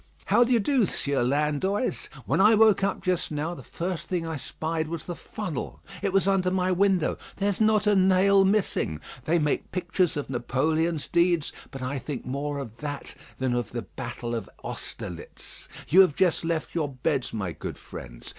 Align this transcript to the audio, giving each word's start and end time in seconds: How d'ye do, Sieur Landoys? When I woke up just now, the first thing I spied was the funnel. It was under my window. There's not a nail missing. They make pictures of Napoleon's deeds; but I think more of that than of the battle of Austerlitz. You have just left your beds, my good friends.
How 0.25 0.43
d'ye 0.43 0.57
do, 0.57 0.87
Sieur 0.87 1.21
Landoys? 1.23 2.07
When 2.25 2.41
I 2.41 2.55
woke 2.55 2.83
up 2.83 3.03
just 3.03 3.29
now, 3.29 3.53
the 3.53 3.61
first 3.61 4.09
thing 4.09 4.25
I 4.25 4.35
spied 4.35 4.87
was 4.87 5.05
the 5.05 5.15
funnel. 5.15 5.79
It 6.01 6.11
was 6.11 6.27
under 6.27 6.49
my 6.49 6.71
window. 6.71 7.19
There's 7.37 7.61
not 7.61 7.85
a 7.85 7.95
nail 7.95 8.43
missing. 8.43 8.99
They 9.25 9.37
make 9.37 9.71
pictures 9.71 10.17
of 10.17 10.27
Napoleon's 10.27 11.07
deeds; 11.07 11.53
but 11.69 11.83
I 11.83 11.99
think 11.99 12.25
more 12.25 12.57
of 12.57 12.77
that 12.77 13.13
than 13.37 13.53
of 13.53 13.73
the 13.73 13.83
battle 13.83 14.33
of 14.33 14.49
Austerlitz. 14.63 15.67
You 15.87 16.01
have 16.01 16.15
just 16.15 16.43
left 16.43 16.73
your 16.73 16.89
beds, 16.91 17.31
my 17.31 17.51
good 17.51 17.77
friends. 17.77 18.27